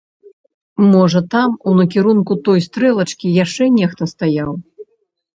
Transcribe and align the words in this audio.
Можа 0.93 1.19
там, 1.33 1.49
у 1.71 1.73
накірунку 1.79 2.37
той 2.47 2.63
стрэлачкі, 2.67 3.33
яшчэ 3.43 3.63
нехта 3.75 4.03
стаяў? 4.13 4.51